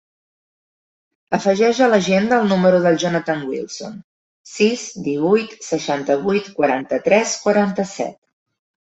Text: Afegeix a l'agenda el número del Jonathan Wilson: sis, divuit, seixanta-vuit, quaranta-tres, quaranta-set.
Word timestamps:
Afegeix 1.37 1.81
a 1.81 1.89
l'agenda 1.91 2.39
el 2.45 2.49
número 2.53 2.81
del 2.87 2.99
Jonathan 3.05 3.45
Wilson: 3.51 4.01
sis, 4.55 4.89
divuit, 5.11 5.57
seixanta-vuit, 5.71 6.53
quaranta-tres, 6.61 7.41
quaranta-set. 7.49 8.23